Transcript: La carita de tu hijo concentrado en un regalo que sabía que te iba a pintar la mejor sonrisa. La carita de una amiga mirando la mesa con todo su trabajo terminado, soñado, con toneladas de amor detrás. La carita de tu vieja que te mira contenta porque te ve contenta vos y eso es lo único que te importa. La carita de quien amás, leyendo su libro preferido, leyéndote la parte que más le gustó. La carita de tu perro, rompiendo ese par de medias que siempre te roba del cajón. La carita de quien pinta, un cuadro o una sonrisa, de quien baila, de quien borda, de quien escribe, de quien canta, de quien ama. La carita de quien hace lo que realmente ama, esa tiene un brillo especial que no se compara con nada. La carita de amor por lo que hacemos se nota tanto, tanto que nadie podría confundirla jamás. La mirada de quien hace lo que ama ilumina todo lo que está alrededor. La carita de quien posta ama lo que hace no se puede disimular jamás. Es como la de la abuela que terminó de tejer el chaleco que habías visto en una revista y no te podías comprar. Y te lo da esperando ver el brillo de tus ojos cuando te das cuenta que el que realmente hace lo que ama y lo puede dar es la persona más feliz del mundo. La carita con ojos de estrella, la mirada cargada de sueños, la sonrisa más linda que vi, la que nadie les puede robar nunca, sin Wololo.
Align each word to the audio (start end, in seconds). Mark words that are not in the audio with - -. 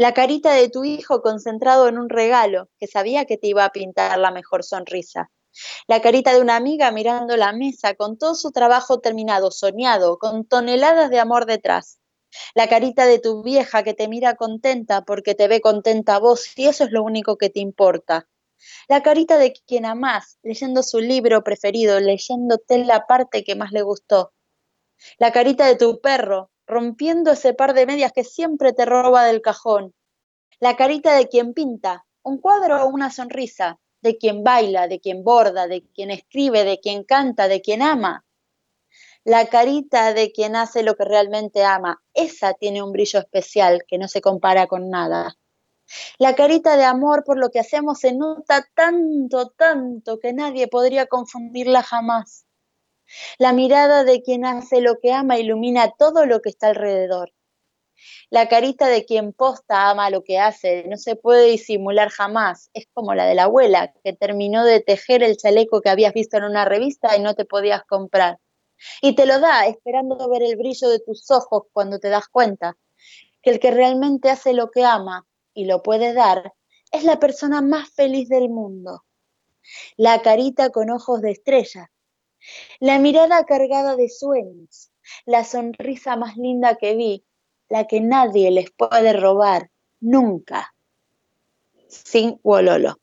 La 0.00 0.14
carita 0.14 0.54
de 0.54 0.70
tu 0.70 0.82
hijo 0.84 1.20
concentrado 1.20 1.86
en 1.86 1.98
un 1.98 2.08
regalo 2.08 2.70
que 2.78 2.86
sabía 2.86 3.26
que 3.26 3.36
te 3.36 3.48
iba 3.48 3.66
a 3.66 3.70
pintar 3.70 4.18
la 4.18 4.30
mejor 4.30 4.64
sonrisa. 4.64 5.30
La 5.86 6.00
carita 6.00 6.32
de 6.32 6.40
una 6.40 6.56
amiga 6.56 6.90
mirando 6.90 7.36
la 7.36 7.52
mesa 7.52 7.94
con 7.94 8.16
todo 8.16 8.34
su 8.34 8.50
trabajo 8.50 9.00
terminado, 9.00 9.50
soñado, 9.50 10.16
con 10.16 10.46
toneladas 10.46 11.10
de 11.10 11.20
amor 11.20 11.44
detrás. 11.44 11.98
La 12.54 12.66
carita 12.66 13.04
de 13.04 13.18
tu 13.18 13.42
vieja 13.42 13.82
que 13.82 13.92
te 13.92 14.08
mira 14.08 14.36
contenta 14.36 15.04
porque 15.04 15.34
te 15.34 15.48
ve 15.48 15.60
contenta 15.60 16.18
vos 16.18 16.46
y 16.56 16.64
eso 16.64 16.84
es 16.84 16.92
lo 16.92 17.02
único 17.02 17.36
que 17.36 17.50
te 17.50 17.60
importa. 17.60 18.26
La 18.88 19.02
carita 19.02 19.36
de 19.36 19.52
quien 19.52 19.84
amás, 19.84 20.38
leyendo 20.42 20.82
su 20.82 21.00
libro 21.00 21.44
preferido, 21.44 22.00
leyéndote 22.00 22.86
la 22.86 23.06
parte 23.06 23.44
que 23.44 23.54
más 23.54 23.70
le 23.70 23.82
gustó. 23.82 24.32
La 25.18 25.30
carita 25.30 25.66
de 25.66 25.76
tu 25.76 26.00
perro, 26.00 26.50
rompiendo 26.70 27.32
ese 27.32 27.52
par 27.52 27.74
de 27.74 27.86
medias 27.86 28.12
que 28.12 28.24
siempre 28.24 28.72
te 28.72 28.86
roba 28.86 29.24
del 29.24 29.42
cajón. 29.42 29.94
La 30.58 30.76
carita 30.76 31.14
de 31.14 31.28
quien 31.28 31.52
pinta, 31.52 32.06
un 32.22 32.38
cuadro 32.38 32.82
o 32.84 32.88
una 32.88 33.10
sonrisa, 33.10 33.78
de 34.02 34.16
quien 34.16 34.42
baila, 34.42 34.88
de 34.88 35.00
quien 35.00 35.24
borda, 35.24 35.66
de 35.66 35.82
quien 35.94 36.10
escribe, 36.10 36.64
de 36.64 36.80
quien 36.80 37.04
canta, 37.04 37.48
de 37.48 37.60
quien 37.60 37.82
ama. 37.82 38.24
La 39.24 39.46
carita 39.46 40.14
de 40.14 40.32
quien 40.32 40.56
hace 40.56 40.82
lo 40.82 40.94
que 40.96 41.04
realmente 41.04 41.62
ama, 41.64 42.02
esa 42.14 42.54
tiene 42.54 42.82
un 42.82 42.92
brillo 42.92 43.18
especial 43.18 43.84
que 43.86 43.98
no 43.98 44.08
se 44.08 44.22
compara 44.22 44.66
con 44.66 44.88
nada. 44.88 45.36
La 46.18 46.34
carita 46.34 46.76
de 46.76 46.84
amor 46.84 47.24
por 47.24 47.38
lo 47.38 47.50
que 47.50 47.60
hacemos 47.60 47.98
se 47.98 48.14
nota 48.14 48.66
tanto, 48.74 49.50
tanto 49.50 50.18
que 50.20 50.32
nadie 50.32 50.68
podría 50.68 51.06
confundirla 51.06 51.82
jamás. 51.82 52.46
La 53.38 53.52
mirada 53.52 54.04
de 54.04 54.22
quien 54.22 54.44
hace 54.44 54.80
lo 54.80 54.98
que 54.98 55.12
ama 55.12 55.38
ilumina 55.38 55.92
todo 55.98 56.26
lo 56.26 56.40
que 56.40 56.50
está 56.50 56.68
alrededor. 56.68 57.32
La 58.30 58.48
carita 58.48 58.88
de 58.88 59.04
quien 59.04 59.32
posta 59.32 59.90
ama 59.90 60.10
lo 60.10 60.24
que 60.24 60.38
hace 60.38 60.84
no 60.88 60.96
se 60.96 61.16
puede 61.16 61.46
disimular 61.46 62.08
jamás. 62.08 62.70
Es 62.72 62.86
como 62.92 63.14
la 63.14 63.26
de 63.26 63.34
la 63.34 63.44
abuela 63.44 63.92
que 64.04 64.12
terminó 64.12 64.64
de 64.64 64.80
tejer 64.80 65.22
el 65.22 65.36
chaleco 65.36 65.80
que 65.80 65.90
habías 65.90 66.14
visto 66.14 66.36
en 66.36 66.44
una 66.44 66.64
revista 66.64 67.16
y 67.16 67.20
no 67.20 67.34
te 67.34 67.44
podías 67.44 67.84
comprar. 67.84 68.38
Y 69.02 69.14
te 69.14 69.26
lo 69.26 69.40
da 69.40 69.66
esperando 69.66 70.28
ver 70.28 70.42
el 70.42 70.56
brillo 70.56 70.88
de 70.88 71.00
tus 71.00 71.30
ojos 71.30 71.64
cuando 71.72 71.98
te 71.98 72.08
das 72.08 72.28
cuenta 72.28 72.76
que 73.42 73.50
el 73.50 73.60
que 73.60 73.70
realmente 73.70 74.30
hace 74.30 74.52
lo 74.52 74.70
que 74.70 74.84
ama 74.84 75.26
y 75.52 75.66
lo 75.66 75.82
puede 75.82 76.14
dar 76.14 76.54
es 76.92 77.04
la 77.04 77.18
persona 77.18 77.60
más 77.60 77.90
feliz 77.90 78.28
del 78.28 78.48
mundo. 78.48 79.04
La 79.96 80.22
carita 80.22 80.70
con 80.70 80.90
ojos 80.90 81.20
de 81.20 81.32
estrella, 81.32 81.90
la 82.78 82.98
mirada 82.98 83.44
cargada 83.44 83.96
de 83.96 84.08
sueños, 84.08 84.92
la 85.26 85.44
sonrisa 85.44 86.16
más 86.16 86.36
linda 86.36 86.76
que 86.76 86.94
vi, 86.94 87.24
la 87.68 87.86
que 87.86 88.00
nadie 88.00 88.50
les 88.50 88.70
puede 88.70 89.12
robar 89.12 89.70
nunca, 90.00 90.74
sin 91.88 92.38
Wololo. 92.42 92.99